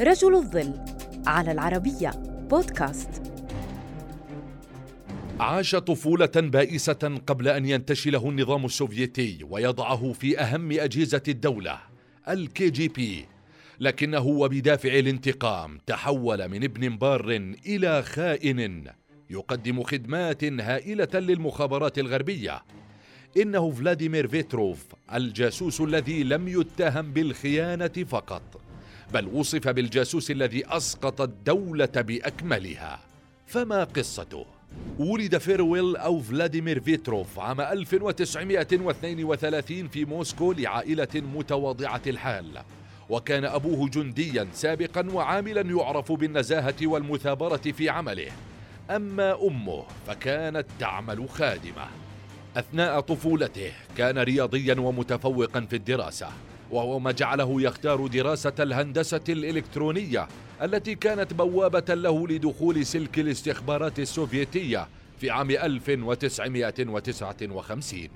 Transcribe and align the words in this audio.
رجل 0.00 0.34
الظل 0.34 0.74
على 1.26 1.52
العربية 1.52 2.10
بودكاست. 2.50 3.22
عاش 5.40 5.74
طفولة 5.76 6.30
بائسة 6.36 7.20
قبل 7.26 7.48
أن 7.48 7.66
ينتشله 7.66 8.28
النظام 8.28 8.64
السوفيتي 8.64 9.38
ويضعه 9.50 10.12
في 10.12 10.40
أهم 10.40 10.72
أجهزة 10.72 11.22
الدولة 11.28 11.78
الكي 12.28 12.70
جي 12.70 12.88
بي. 12.88 13.26
لكنه 13.80 14.26
وبدافع 14.26 14.98
الانتقام 14.98 15.78
تحول 15.86 16.48
من 16.48 16.64
ابن 16.64 16.96
بار 16.96 17.30
إلى 17.66 18.02
خائن 18.02 18.84
يقدم 19.30 19.82
خدمات 19.82 20.44
هائلة 20.44 21.08
للمخابرات 21.14 21.98
الغربية. 21.98 22.62
إنه 23.36 23.70
فلاديمير 23.70 24.28
فيتروف 24.28 24.84
الجاسوس 25.14 25.80
الذي 25.80 26.24
لم 26.24 26.48
يتهم 26.48 27.12
بالخيانة 27.12 28.04
فقط. 28.08 28.63
بل 29.14 29.26
وصف 29.26 29.68
بالجاسوس 29.68 30.30
الذي 30.30 30.66
أسقط 30.66 31.20
الدولة 31.20 31.86
بأكملها. 31.86 33.00
فما 33.46 33.84
قصته؟ 33.84 34.46
ولد 34.98 35.38
فيرويل 35.38 35.96
أو 35.96 36.20
فلاديمير 36.20 36.80
فيتروف 36.80 37.38
عام 37.38 37.60
1932 37.60 39.88
في 39.88 40.04
موسكو 40.04 40.52
لعائلة 40.52 41.08
متواضعة 41.14 42.02
الحال. 42.06 42.62
وكان 43.08 43.44
أبوه 43.44 43.88
جنديا 43.88 44.48
سابقا 44.52 45.06
وعاملا 45.12 45.60
يعرف 45.60 46.12
بالنزاهة 46.12 46.76
والمثابرة 46.82 47.56
في 47.56 47.88
عمله. 47.88 48.32
أما 48.90 49.46
أمه 49.46 49.84
فكانت 50.06 50.66
تعمل 50.80 51.28
خادمة. 51.28 51.86
أثناء 52.56 53.00
طفولته 53.00 53.72
كان 53.96 54.18
رياضيا 54.18 54.80
ومتفوقا 54.80 55.60
في 55.60 55.76
الدراسة. 55.76 56.28
وهو 56.70 56.98
ما 56.98 57.12
جعله 57.12 57.62
يختار 57.62 58.06
دراسة 58.06 58.52
الهندسة 58.60 59.20
الإلكترونية 59.28 60.28
التي 60.62 60.94
كانت 60.94 61.34
بوابة 61.34 61.94
له 61.94 62.28
لدخول 62.28 62.86
سلك 62.86 63.18
الاستخبارات 63.18 63.98
السوفيتية 63.98 64.88
في 65.20 65.30
عام 65.30 65.50
1959 65.50 68.08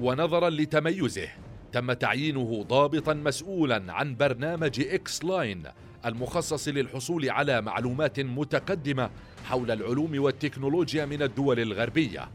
ونظرا 0.00 0.50
لتميزه 0.50 1.28
تم 1.72 1.92
تعيينه 1.92 2.64
ضابطا 2.68 3.14
مسؤولا 3.14 3.82
عن 3.88 4.16
برنامج 4.16 4.80
إكس 4.80 5.24
لاين 5.24 5.62
المخصص 6.06 6.68
للحصول 6.68 7.30
على 7.30 7.60
معلومات 7.60 8.20
متقدمة 8.20 9.10
حول 9.44 9.70
العلوم 9.70 10.18
والتكنولوجيا 10.18 11.04
من 11.04 11.22
الدول 11.22 11.60
الغربية. 11.60 12.28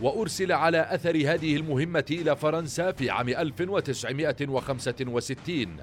وأرسل 0.00 0.52
على 0.52 0.94
أثر 0.94 1.16
هذه 1.16 1.56
المهمة 1.56 2.04
إلى 2.10 2.36
فرنسا 2.36 2.92
في 2.92 3.10
عام 3.10 3.28
1965 3.28 5.76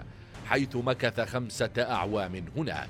حيث 0.46 0.76
مكث 0.76 1.20
خمسة 1.20 1.72
أعوام 1.78 2.46
هناك. 2.58 2.90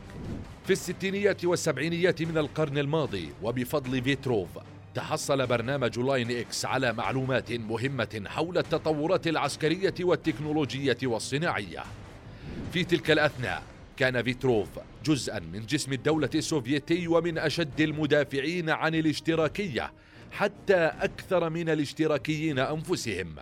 في 0.65 0.73
الستينيات 0.73 1.45
والسبعينيات 1.45 2.21
من 2.21 2.37
القرن 2.37 2.77
الماضي 2.77 3.29
وبفضل 3.43 4.01
فيتروف 4.01 4.49
تحصل 4.95 5.47
برنامج 5.47 5.99
لاين 5.99 6.31
إكس 6.31 6.65
على 6.65 6.93
معلومات 6.93 7.51
مهمة 7.51 8.23
حول 8.25 8.57
التطورات 8.57 9.27
العسكرية 9.27 9.93
والتكنولوجية 9.99 10.97
والصناعية. 11.03 11.83
في 12.73 12.83
تلك 12.83 13.11
الأثناء 13.11 13.63
كان 13.97 14.23
فيتروف 14.23 14.69
جزءا 15.05 15.39
من 15.39 15.65
جسم 15.65 15.93
الدولة 15.93 16.29
السوفيتي 16.35 17.07
ومن 17.07 17.37
أشد 17.37 17.81
المدافعين 17.81 18.69
عن 18.69 18.95
الاشتراكية 18.95 19.91
حتى 20.33 20.75
أكثر 20.75 21.49
من 21.49 21.69
الاشتراكيين 21.69 22.59
أنفسهم. 22.59 23.35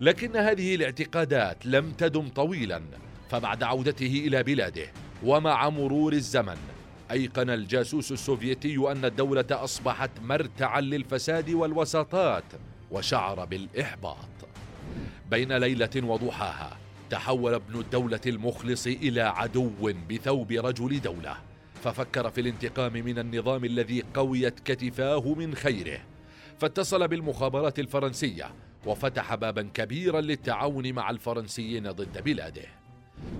لكن 0.00 0.36
هذه 0.36 0.74
الاعتقادات 0.74 1.66
لم 1.66 1.92
تدم 1.92 2.28
طويلا 2.28 2.82
فبعد 3.30 3.62
عودته 3.62 4.22
إلى 4.26 4.42
بلاده 4.42 4.86
ومع 5.24 5.68
مرور 5.68 6.12
الزمن 6.12 6.56
أيقن 7.10 7.50
الجاسوس 7.50 8.12
السوفيتي 8.12 8.76
أن 8.76 9.04
الدولة 9.04 9.44
أصبحت 9.50 10.10
مرتعا 10.22 10.80
للفساد 10.80 11.50
والوساطات 11.50 12.44
وشعر 12.90 13.44
بالإحباط. 13.44 14.28
بين 15.30 15.52
ليلة 15.52 15.90
وضحاها 15.96 16.76
تحول 17.10 17.54
ابن 17.54 17.80
الدولة 17.80 18.20
المخلص 18.26 18.86
إلى 18.86 19.20
عدو 19.20 19.70
بثوب 20.10 20.52
رجل 20.52 21.00
دولة 21.00 21.36
ففكر 21.84 22.30
في 22.30 22.40
الانتقام 22.40 22.92
من 22.92 23.18
النظام 23.18 23.64
الذي 23.64 24.04
قويت 24.14 24.60
كتفاه 24.60 25.34
من 25.34 25.54
خيره. 25.54 26.00
فاتصل 26.58 27.08
بالمخابرات 27.08 27.78
الفرنسية 27.78 28.50
وفتح 28.86 29.34
بابا 29.34 29.68
كبيرا 29.74 30.20
للتعاون 30.20 30.92
مع 30.92 31.10
الفرنسيين 31.10 31.90
ضد 31.90 32.24
بلاده. 32.24 32.62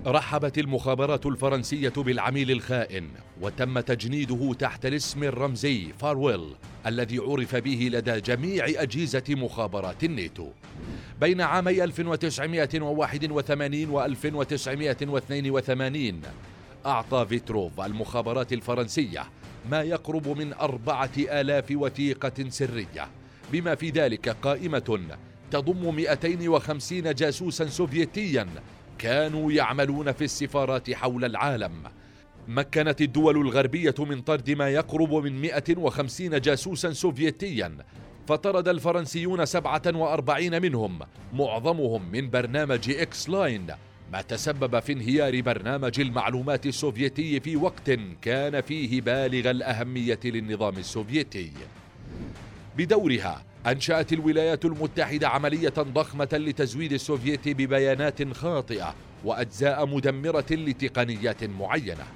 رحبت 0.06 0.58
المخابرات 0.58 1.26
الفرنسية 1.26 1.92
بالعميل 1.96 2.50
الخائن 2.50 3.08
وتم 3.40 3.80
تجنيده 3.80 4.54
تحت 4.54 4.86
الاسم 4.86 5.24
الرمزي 5.24 5.92
فارويل 5.98 6.54
الذي 6.86 7.18
عرف 7.18 7.56
به 7.56 7.88
لدى 7.92 8.20
جميع 8.20 8.64
أجهزة 8.66 9.24
مخابرات 9.28 10.04
الناتو. 10.04 10.48
بين 11.20 11.40
عامي 11.40 11.84
1981 11.84 13.90
و 13.90 14.04
1982 14.04 16.22
أعطى 16.86 17.26
فيتروف 17.28 17.80
المخابرات 17.80 18.52
الفرنسية 18.52 19.24
ما 19.70 19.82
يقرب 19.82 20.28
من 20.28 20.52
أربعة 20.52 21.10
آلاف 21.18 21.64
وثيقة 21.70 22.48
سرية. 22.48 23.08
بما 23.52 23.74
في 23.74 23.90
ذلك 23.90 24.28
قائمة 24.28 25.00
تضم 25.50 25.94
250 25.94 27.14
جاسوسا 27.14 27.66
سوفيتيا 27.66 28.46
كانوا 28.98 29.52
يعملون 29.52 30.12
في 30.12 30.24
السفارات 30.24 30.90
حول 30.90 31.24
العالم. 31.24 31.72
مكنت 32.48 33.00
الدول 33.00 33.36
الغربية 33.36 33.94
من 33.98 34.20
طرد 34.20 34.50
ما 34.50 34.68
يقرب 34.68 35.14
من 35.14 35.40
150 35.40 36.40
جاسوسا 36.40 36.92
سوفيتيا 36.92 37.76
فطرد 38.28 38.68
الفرنسيون 38.68 39.44
47 39.46 40.62
منهم 40.62 40.98
معظمهم 41.32 42.10
من 42.12 42.30
برنامج 42.30 42.90
إكس 42.90 43.28
لاين 43.28 43.66
ما 44.12 44.22
تسبب 44.22 44.80
في 44.80 44.92
انهيار 44.92 45.40
برنامج 45.40 46.00
المعلومات 46.00 46.66
السوفيتي 46.66 47.40
في 47.40 47.56
وقت 47.56 47.90
كان 48.22 48.60
فيه 48.60 49.00
بالغ 49.00 49.50
الأهمية 49.50 50.20
للنظام 50.24 50.76
السوفيتي. 50.76 51.52
بدورها 52.76 53.44
أنشأت 53.66 54.12
الولايات 54.12 54.64
المتحدة 54.64 55.28
عملية 55.28 55.74
ضخمة 55.78 56.28
لتزويد 56.32 56.92
السوفيت 56.92 57.48
ببيانات 57.48 58.32
خاطئة 58.32 58.94
وأجزاء 59.24 59.86
مدمرة 59.86 60.46
لتقنيات 60.50 61.44
معينة. 61.44 62.06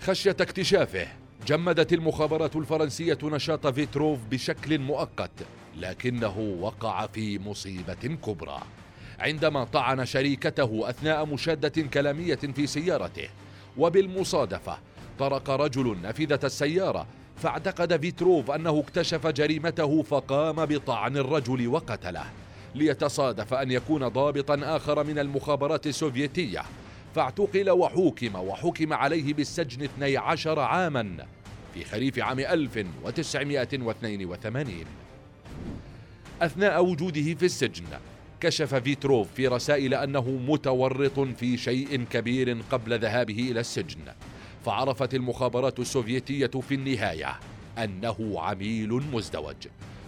خشية 0.00 0.36
اكتشافه 0.40 1.06
جمدت 1.46 1.92
المخابرات 1.92 2.56
الفرنسية 2.56 3.18
نشاط 3.22 3.66
فيتروف 3.66 4.18
بشكل 4.30 4.78
مؤقت 4.78 5.30
لكنه 5.76 6.38
وقع 6.60 7.06
في 7.06 7.38
مصيبة 7.38 8.16
كبرى. 8.26 8.62
عندما 9.22 9.64
طعن 9.64 10.06
شريكته 10.06 10.90
أثناء 10.90 11.26
مشادة 11.26 11.82
كلامية 11.82 12.34
في 12.34 12.66
سيارته. 12.66 13.28
وبالمصادفة 13.78 14.78
طرق 15.18 15.50
رجل 15.50 15.96
نافذة 16.02 16.40
السيارة 16.44 17.06
فاعتقد 17.36 18.00
فيتروف 18.00 18.50
أنه 18.50 18.80
اكتشف 18.80 19.26
جريمته 19.26 20.02
فقام 20.02 20.66
بطعن 20.66 21.16
الرجل 21.16 21.68
وقتله. 21.68 22.24
ليتصادف 22.74 23.54
أن 23.54 23.70
يكون 23.70 24.08
ضابطا 24.08 24.60
آخر 24.62 25.04
من 25.04 25.18
المخابرات 25.18 25.86
السوفيتية. 25.86 26.62
فاعتقل 27.14 27.70
وحوكم 27.70 28.34
وحكم 28.34 28.92
عليه 28.92 29.34
بالسجن 29.34 29.82
12 29.82 30.60
عاما 30.60 31.26
في 31.74 31.84
خريف 31.84 32.18
عام 32.18 32.40
1982 32.40 34.84
أثناء 36.42 36.84
وجوده 36.84 37.34
في 37.34 37.44
السجن 37.44 37.84
كشف 38.42 38.74
فيتروف 38.74 39.34
في 39.34 39.48
رسائل 39.48 39.94
أنه 39.94 40.30
متورط 40.30 41.20
في 41.20 41.56
شيء 41.56 42.04
كبير 42.10 42.58
قبل 42.70 42.98
ذهابه 42.98 43.50
إلى 43.50 43.60
السجن. 43.60 44.00
فعرفت 44.64 45.14
المخابرات 45.14 45.78
السوفيتية 45.78 46.46
في 46.46 46.74
النهاية 46.74 47.40
أنه 47.78 48.40
عميل 48.40 49.02
مزدوج. 49.12 49.56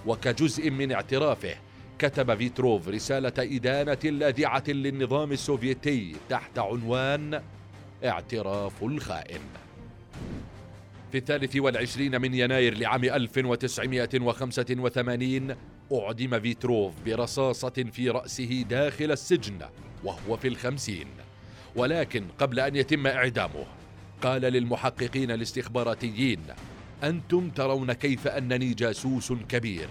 وكجزء 0.06 0.70
من 0.70 0.92
اعترافه 0.92 1.54
كتب 1.98 2.34
فيتروف 2.34 2.88
رسالة 2.88 3.32
إدانة 3.38 3.98
لاذعة 4.04 4.64
للنظام 4.69 5.32
السوفيتي 5.32 6.16
تحت 6.28 6.58
عنوان 6.58 7.42
اعتراف 8.04 8.82
الخائن. 8.82 9.40
في 11.12 11.19
الثالث 11.19 11.56
والعشرين 11.56 12.20
من 12.20 12.34
يناير 12.34 12.78
لعام 12.78 13.04
1985 13.04 15.54
أعدم 15.92 16.40
فيتروف 16.40 16.92
برصاصة 17.06 17.84
في 17.92 18.10
رأسه 18.10 18.64
داخل 18.70 19.12
السجن 19.12 19.58
وهو 20.04 20.36
في 20.36 20.48
الخمسين. 20.48 21.06
ولكن 21.76 22.25
قبل 22.38 22.60
أن 22.60 22.76
يتم 22.76 23.06
إعدامه 23.06 23.64
قال 24.22 24.42
للمحققين 24.42 25.31
الاستخباراتيين 25.31 26.40
أنتم 27.02 27.50
ترون 27.50 27.92
كيف 27.92 28.26
أنني 28.26 28.75
جاسوس 28.75 29.32
كبير 29.32 29.88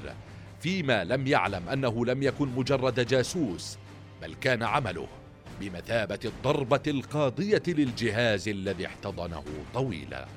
فيما 0.60 1.04
لم 1.04 1.28
يعلم 1.28 1.69
أنه 1.69 2.06
لم 2.06 2.24
يكن 2.24 2.48
مجرد 2.48 3.00
جاسوس 3.07 3.78
بل 4.22 4.34
كان 4.34 4.63
عمله 4.63 5.07
بمثابة 5.60 6.19
الضربة 6.25 6.81
القاضية 6.88 7.63
للجهاز 7.68 8.48
الذي 8.50 8.86
احتضنه 8.86 9.44
طويلا. 9.74 10.28